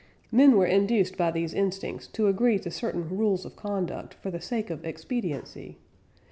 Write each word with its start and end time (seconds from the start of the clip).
Men 0.31 0.57
were 0.57 0.65
induced 0.65 1.15
by 1.15 1.29
these 1.29 1.53
instincts 1.53 2.07
to 2.07 2.25
agree 2.25 2.57
to 2.57 2.71
certain 2.71 3.07
rules 3.15 3.45
of 3.45 3.55
conduct, 3.55 4.15
for 4.15 4.31
the 4.31 4.41
sake 4.41 4.71
of 4.71 4.83
expediency. 4.83 5.77